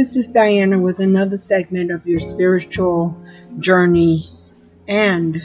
[0.00, 3.22] Hi, this is Dyanna with another segment of your spiritual
[3.58, 4.30] journey
[4.88, 5.42] and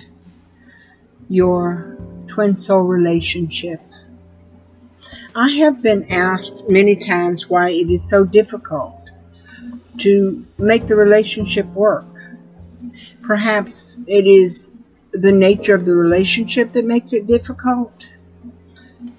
[1.28, 1.98] your
[2.28, 3.82] twin soul relationship.
[5.36, 8.96] I have been asked many times why it is so difficult
[9.98, 12.06] to make the relationship work.
[13.24, 18.08] Perhaps it is the nature of the relationship that makes it difficult.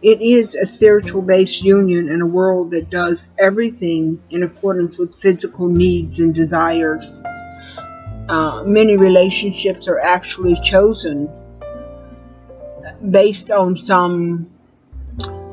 [0.02, 5.14] It is a spiritual based union in a world that does everything in accordance with
[5.14, 7.22] physical needs and desires.
[8.28, 11.30] Uh, many relationships are actually chosen
[13.10, 14.50] based on some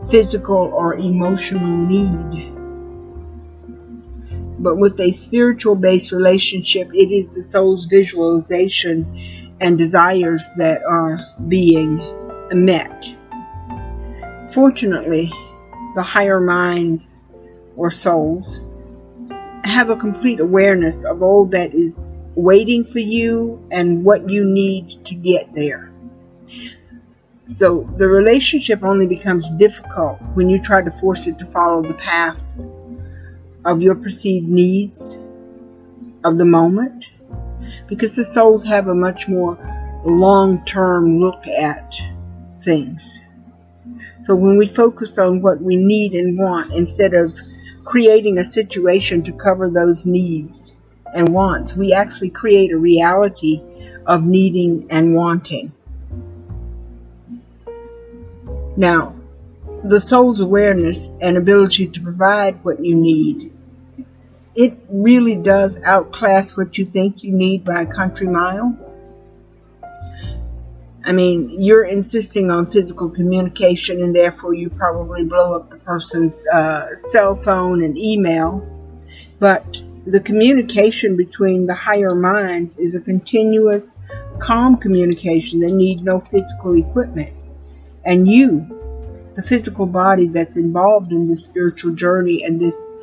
[0.09, 2.51] physical or emotional need.
[4.59, 11.17] But with a spiritual based relationship, it is the soul's visualization and desires that are
[11.47, 11.97] being
[12.51, 13.15] met.
[14.53, 15.31] Fortunately,
[15.95, 17.15] the higher minds
[17.75, 18.61] or souls
[19.63, 25.03] have a complete awareness of all that is waiting for you and what you need
[25.05, 25.91] to get there.
[27.49, 31.93] So the relationship only becomes difficult when you try to force it to follow the
[31.95, 32.67] paths
[33.65, 35.25] of your perceived needs
[36.23, 37.05] of the moment
[37.87, 39.57] because the souls have a much more
[40.05, 41.95] long term look at
[42.59, 43.19] things.
[44.23, 47.37] So when we focus on what we need and want instead of
[47.83, 50.77] creating a situation to cover those needs
[51.13, 53.61] and wants, we actually create a reality
[54.05, 55.73] of needing and wanting.
[58.77, 59.13] Now,
[59.83, 63.53] the soul's awareness and ability to provide what you need,
[64.55, 68.77] it really does outclass what you think you need by a country mile.
[71.05, 76.45] I mean, you're insisting on physical communication, and therefore you probably blow up the person's
[76.47, 78.65] uh, cell phone and email.
[79.39, 83.99] But the communication between the higher minds is a continuous,
[84.39, 87.33] calm communication that needs no physical equipment.
[88.05, 88.67] And you,
[89.35, 92.95] the physical body that's involved in this spiritual journey and this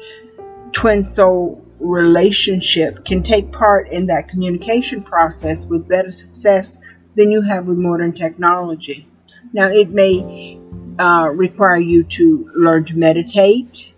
[0.72, 6.78] twin soul relationship, can take part in that communication process with better success
[7.14, 9.06] than you have with modern technology.
[9.52, 10.58] Now, it may
[10.98, 13.94] uh, require you to learn to meditate,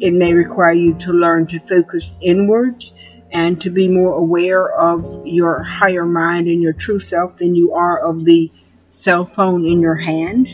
[0.00, 2.84] it may require you to learn to focus inward
[3.30, 7.72] and to be more aware of your higher mind and your true self than you
[7.72, 8.50] are of the
[8.90, 10.48] cell phone in your hand.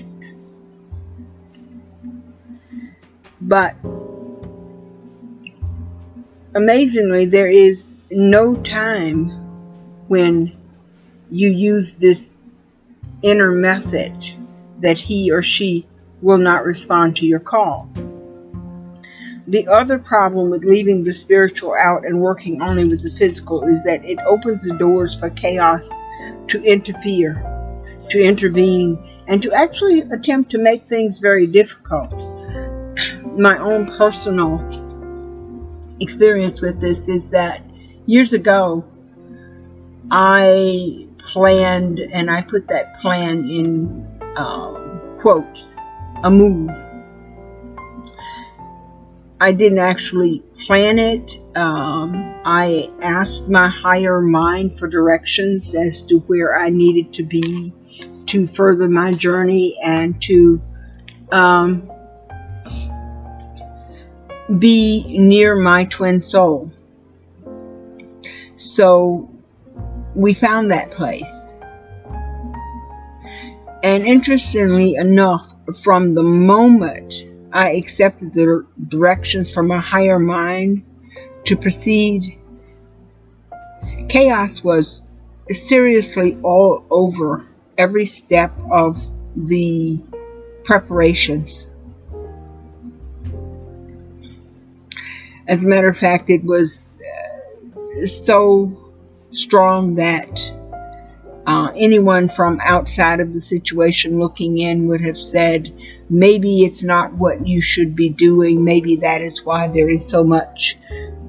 [3.40, 3.74] But
[6.54, 9.28] amazingly, there is no time
[10.08, 10.59] when
[11.30, 12.36] you use this
[13.22, 14.12] inner method
[14.80, 15.86] that he or she
[16.22, 17.88] will not respond to your call.
[19.46, 23.82] The other problem with leaving the spiritual out and working only with the physical is
[23.84, 25.90] that it opens the doors for chaos
[26.48, 27.34] to interfere,
[28.10, 32.12] to intervene, and to actually attempt to make things very difficult.
[33.36, 34.60] My own personal
[36.00, 37.62] experience with this is that
[38.06, 38.84] years ago,
[40.10, 45.76] I planned, and I put that plan in um, quotes,
[46.22, 46.70] a move.
[49.40, 51.40] I didn't actually plan it.
[51.54, 52.12] Um,
[52.44, 57.72] I asked my higher mind for directions as to where I needed to be
[58.26, 60.60] to further my journey and to
[61.32, 61.90] um,
[64.58, 66.70] be near my twin soul.
[68.56, 69.29] So
[70.14, 71.60] we found that place.
[73.82, 77.22] And interestingly enough, from the moment
[77.52, 80.84] I accepted the directions from a higher mind
[81.44, 82.38] to proceed,
[84.08, 85.02] chaos was
[85.48, 87.46] seriously all over
[87.78, 89.00] every step of
[89.34, 89.98] the
[90.64, 91.72] preparations.
[95.48, 97.00] As a matter of fact, it was
[98.02, 98.79] uh, so
[99.32, 100.52] strong that
[101.46, 105.72] uh, anyone from outside of the situation looking in would have said,
[106.08, 108.64] maybe it's not what you should be doing.
[108.64, 110.78] Maybe that is why there is so much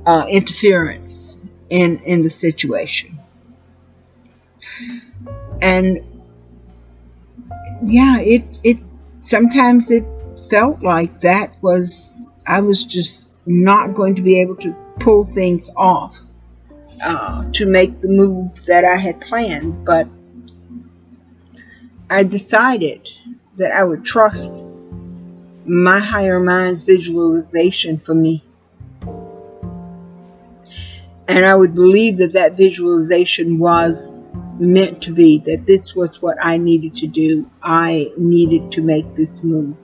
[0.06, 3.18] uh, interference in, in the situation.
[5.62, 6.00] And
[7.84, 8.78] yeah, it, it
[9.22, 10.06] sometimes it
[10.50, 15.70] felt like that was, I was just not going to be able to pull things
[15.76, 16.22] off
[17.04, 20.08] uh, to make the move that I had planned, but
[22.10, 23.10] I decided
[23.56, 24.66] that I would trust
[25.66, 28.44] my higher mind's visualization for me.
[31.28, 34.28] And I would believe that that visualization was
[34.60, 37.50] meant to be, that this was what I needed to do.
[37.64, 39.78] I needed to make this move.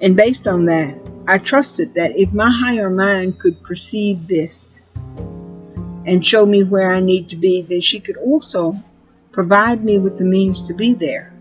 [0.00, 4.82] And based on that, I trusted that if my higher mind could perceive this
[6.06, 8.76] and show me where I need to be, then she could also
[9.32, 11.32] provide me with the means to be there.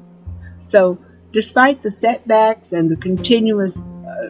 [0.61, 0.97] So,
[1.31, 4.29] despite the setbacks and the continuous, uh,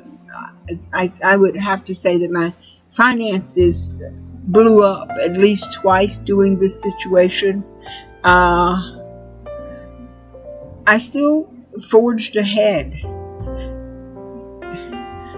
[0.91, 2.53] I, I would have to say that my
[2.89, 3.99] finances
[4.45, 7.63] blew up at least twice during this situation.
[8.23, 8.99] Uh,
[10.87, 11.53] I still
[11.89, 12.93] forged ahead.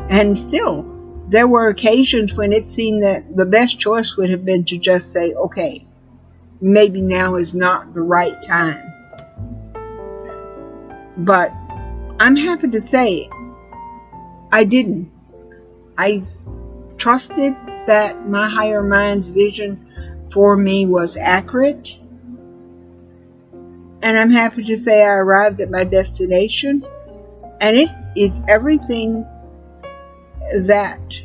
[0.09, 0.85] And still,
[1.27, 5.11] there were occasions when it seemed that the best choice would have been to just
[5.11, 5.85] say, okay,
[6.61, 8.91] maybe now is not the right time.
[11.17, 11.51] But
[12.19, 13.29] I'm happy to say
[14.51, 15.11] I didn't.
[15.97, 16.23] I
[16.97, 17.55] trusted
[17.87, 21.89] that my higher mind's vision for me was accurate.
[24.01, 26.85] And I'm happy to say I arrived at my destination.
[27.61, 29.25] And it is everything
[30.63, 31.21] that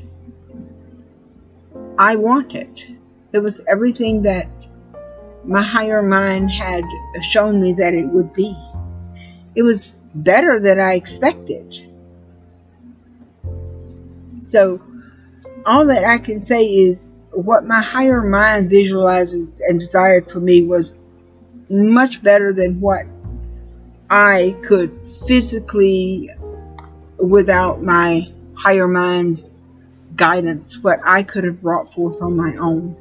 [1.99, 2.99] I wanted.
[3.33, 4.49] It was everything that
[5.45, 6.85] my higher mind had
[7.23, 8.57] shown me that it would be.
[9.55, 11.87] It was better than I expected.
[14.41, 14.81] So,
[15.67, 20.63] all that I can say is what my higher mind visualizes and desired for me
[20.63, 21.03] was
[21.69, 23.05] much better than what
[24.09, 26.31] I could physically,
[27.19, 29.59] without my higher mind's
[30.17, 32.97] guidance, what I could have brought forth on my own.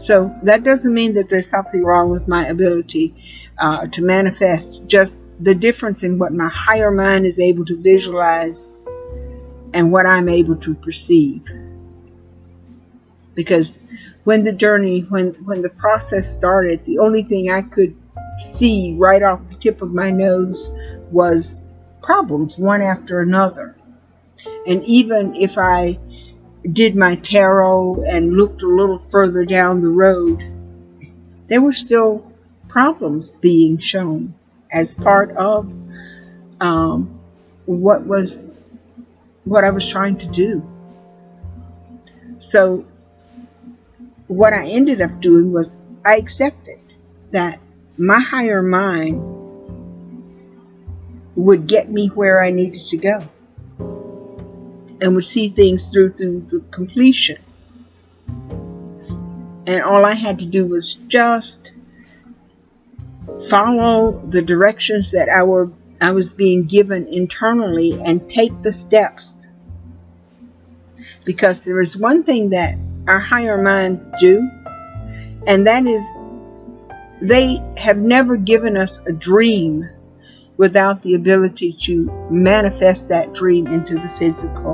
[0.00, 3.14] So that doesn't mean that there's something wrong with my ability
[3.58, 8.78] uh, to manifest, just the difference in what my higher mind is able to visualize
[9.74, 11.46] and what I'm able to perceive.
[13.34, 13.86] Because
[14.24, 17.94] when the journey, when, when the process started, the only thing I could
[18.38, 20.70] see right off the tip of my nose
[21.10, 21.62] was
[22.02, 23.76] problems, one after another.
[24.66, 25.98] And even if I
[26.66, 30.42] did my tarot and looked a little further down the road,
[31.46, 32.32] there were still
[32.68, 34.34] problems being shown
[34.70, 35.72] as part of
[36.60, 37.20] um,
[37.66, 38.52] what was
[39.44, 40.68] what I was trying to do.
[42.40, 42.84] So,
[44.26, 46.80] what I ended up doing was I accepted
[47.30, 47.58] that
[47.96, 49.37] my higher mind
[51.38, 53.28] would get me where I needed to go
[55.00, 57.38] and would see things through to the completion.
[59.64, 61.74] And all I had to do was just
[63.48, 65.70] follow the directions that I were
[66.00, 69.46] I was being given internally and take the steps.
[71.24, 72.76] Because there is one thing that
[73.06, 74.48] our higher minds do,
[75.46, 76.04] and that is
[77.20, 79.84] they have never given us a dream
[80.58, 84.72] without the ability to manifest that dream into the physical.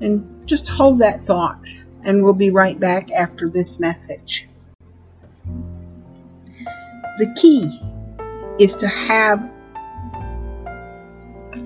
[0.00, 1.60] And just hold that thought,
[2.04, 4.48] and we'll be right back after this message.
[7.18, 7.80] The key
[8.58, 9.50] is to have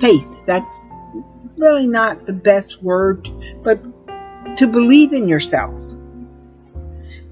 [0.00, 0.44] faith.
[0.44, 0.92] That's
[1.56, 3.28] really not the best word,
[3.62, 3.82] but
[4.56, 5.74] to believe in yourself,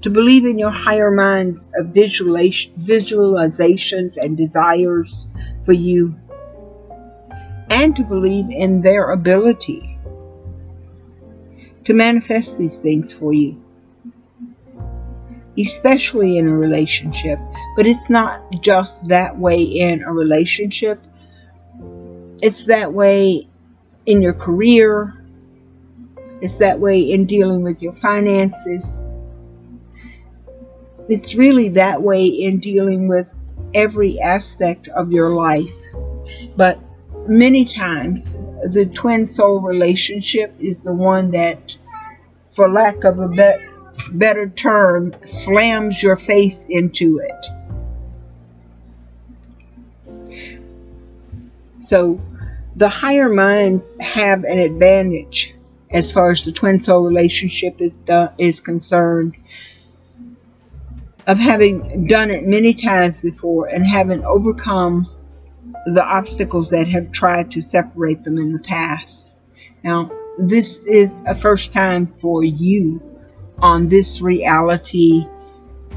[0.07, 5.27] to believe in your higher mind's uh, visualizations and desires
[5.65, 6.15] for you,
[7.69, 9.99] and to believe in their ability
[11.83, 13.61] to manifest these things for you,
[15.57, 17.37] especially in a relationship.
[17.75, 21.05] But it's not just that way in a relationship
[22.41, 23.43] it's that way
[24.05, 25.13] in your career,
[26.41, 29.05] it's that way in dealing with your finances.
[31.09, 33.33] It's really that way in dealing with
[33.73, 35.71] every aspect of your life.
[36.55, 36.79] But
[37.27, 41.77] many times, the twin soul relationship is the one that,
[42.49, 43.65] for lack of a be-
[44.11, 47.45] better term, slams your face into it.
[51.79, 52.21] So
[52.75, 55.55] the higher minds have an advantage
[55.89, 58.01] as far as the twin soul relationship is
[58.37, 59.37] is concerned
[61.27, 65.05] of having done it many times before and having overcome
[65.85, 69.37] the obstacles that have tried to separate them in the past.
[69.83, 73.01] Now, this is a first time for you
[73.59, 75.25] on this reality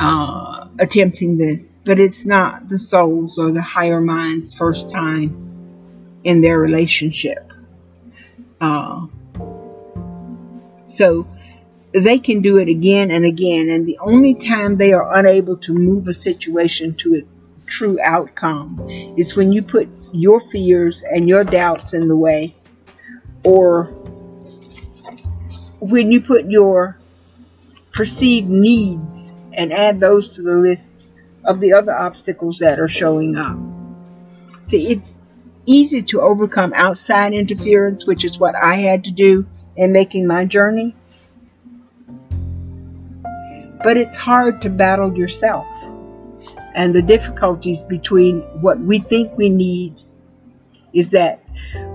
[0.01, 5.37] uh, attempting this, but it's not the soul's or the higher mind's first time
[6.25, 7.53] in their relationship.
[8.61, 9.07] Uh,
[10.91, 11.27] So
[11.93, 13.71] they can do it again and again.
[13.71, 18.81] And the only time they are unable to move a situation to its true outcome
[19.17, 22.57] is when you put your fears and your doubts in the way,
[23.45, 23.85] or
[25.81, 26.99] when you put your
[27.93, 31.09] perceived needs and add those to the list
[31.45, 33.59] of the other obstacles that are showing up.
[34.65, 35.25] See, it's
[35.67, 40.45] easy to overcome outside interference, which is what I had to do in making my
[40.45, 40.95] journey.
[43.83, 45.67] But it's hard to battle yourself
[46.75, 50.01] and the difficulties between what we think we need
[50.93, 51.43] is that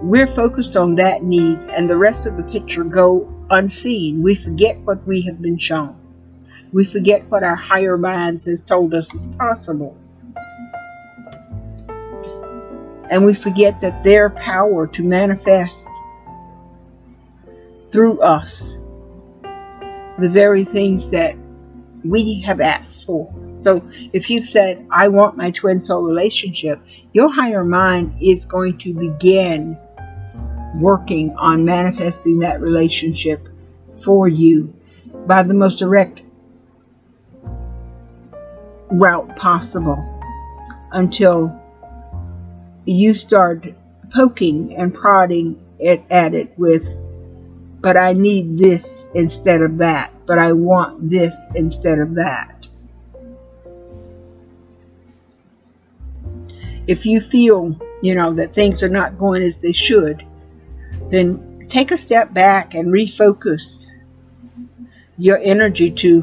[0.01, 4.22] we're focused on that need and the rest of the picture go unseen.
[4.22, 5.96] We forget what we have been shown.
[6.74, 9.98] We forget what our higher minds has told us is possible.
[13.10, 15.88] And we forget that their power to manifest
[17.89, 18.77] through us
[20.18, 21.36] the very things that
[22.10, 23.34] we have asked for.
[23.60, 26.80] So if you've said, I want my twin soul relationship,
[27.14, 29.78] your higher mind is going to begin
[30.80, 33.48] working on manifesting that relationship
[34.04, 34.74] for you
[35.26, 36.22] by the most direct
[38.92, 40.12] route possible
[40.92, 41.60] until
[42.86, 43.74] you start
[44.14, 47.00] poking and prodding it at it with
[47.86, 52.65] but I need this instead of that, but I want this instead of that.
[56.88, 60.25] If you feel, you know, that things are not going as they should,
[61.12, 63.92] then take a step back and refocus
[65.20, 66.22] your energy to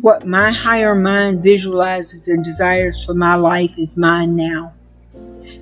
[0.00, 4.74] what my higher mind visualizes and desires for my life is mine now.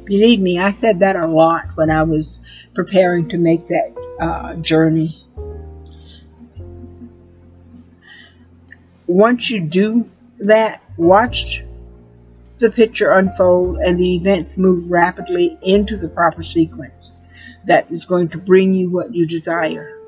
[0.07, 2.41] Believe me, I said that a lot when I was
[2.73, 5.21] preparing to make that uh, journey.
[9.07, 11.63] Once you do that, watch
[12.59, 17.13] the picture unfold and the events move rapidly into the proper sequence
[17.67, 19.99] that is going to bring you what you desire.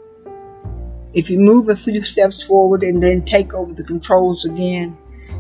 [1.13, 4.97] If you move a few steps forward and then take over the controls again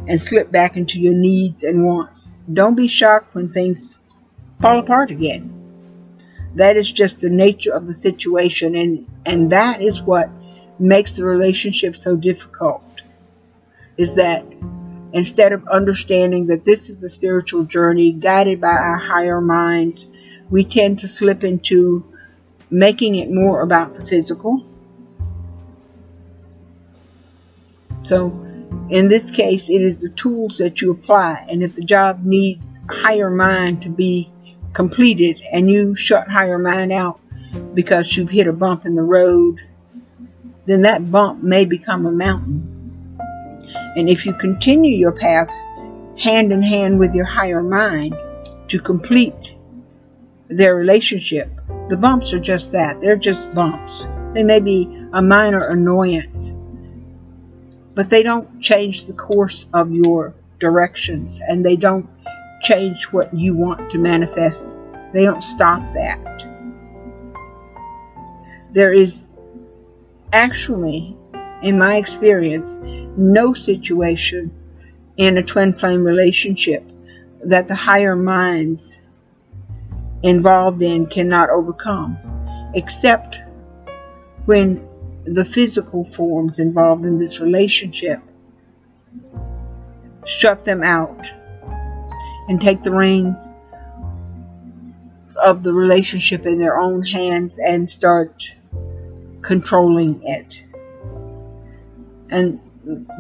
[0.08, 4.00] and slip back into your needs and wants, don't be shocked when things
[4.61, 5.55] fall apart again.
[6.56, 10.30] That is just the nature of the situation, and, and that is what
[10.78, 12.82] makes the relationship so difficult.
[13.98, 14.42] Is that
[15.12, 20.06] instead of understanding that this is a spiritual journey guided by our higher minds,
[20.48, 22.10] we tend to slip into
[22.70, 24.64] making it more about the physical.
[28.02, 28.28] So,
[28.88, 32.80] in this case, it is the tools that you apply, and if the job needs
[32.88, 34.32] a higher mind to be
[34.76, 37.18] completed and you shut higher mind out
[37.73, 39.59] because you've hit a bump in the road,
[40.66, 43.18] then that bump may become a mountain.
[43.97, 45.50] And if you continue your path
[46.18, 48.14] hand in hand with your higher mind
[48.68, 49.54] to complete
[50.49, 51.50] their relationship,
[51.88, 53.00] the bumps are just that.
[53.00, 54.06] They're just bumps.
[54.35, 56.54] They may be a minor annoyance,
[57.95, 62.11] but they don't change the course of your directions and they don't
[62.62, 64.76] change what you want to manifest.
[65.12, 66.20] They don't stop that.
[68.72, 69.30] There is
[70.32, 71.16] actually,
[71.62, 72.76] in my experience,
[73.16, 74.52] no situation
[75.16, 76.84] in a twin flame relationship
[77.44, 79.06] that the higher minds
[80.22, 82.18] involved in cannot overcome,
[82.75, 83.40] except
[84.44, 84.86] when
[85.25, 88.20] the physical forms involved in this relationship
[90.25, 91.32] shut them out
[92.48, 93.36] and take the reins
[95.42, 98.52] of the relationship in their own hands and start
[99.42, 100.64] controlling it.
[102.30, 102.60] And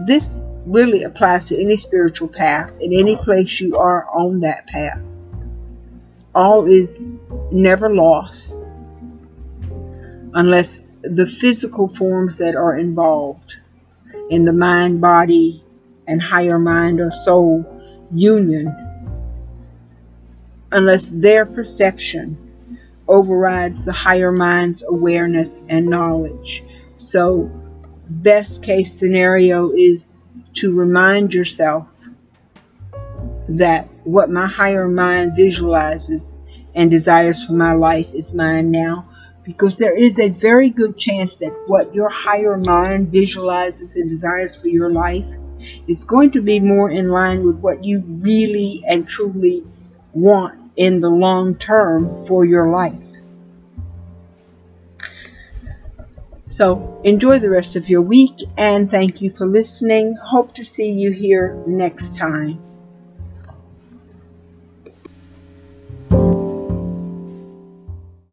[0.06, 5.00] this really applies to any spiritual path, in any place you are on that path.
[6.34, 7.10] All is
[7.50, 8.60] never lost
[10.34, 13.56] unless the physical forms that are involved
[14.28, 15.64] in the mind, body,
[16.06, 17.64] and higher mind or soul
[18.12, 18.85] union
[20.72, 22.36] unless their perception
[23.08, 26.64] overrides the higher mind's awareness and knowledge.
[26.96, 27.50] So,
[28.08, 32.08] best case scenario is to remind yourself
[33.48, 36.38] that what my higher mind visualizes
[36.74, 39.08] and desires for my life is mine now.
[39.44, 44.56] Because there is a very good chance that what your higher mind visualizes and desires
[44.56, 45.26] for your life
[45.86, 49.64] is going to be more in line with what you really and truly
[50.16, 53.04] want in the long term for your life.
[56.48, 60.16] So enjoy the rest of your week and thank you for listening.
[60.16, 62.65] Hope to see you here next time.